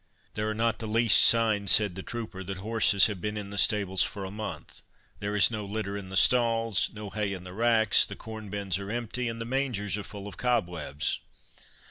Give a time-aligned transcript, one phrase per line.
[0.33, 3.57] "There are not the least signs," said the trooper, "that horses have been in the
[3.59, 8.03] stables for a month—there is no litter in the stalls, no hay in the racks,
[8.07, 11.19] the corn bins are empty, and the mangers are full of cobwebs."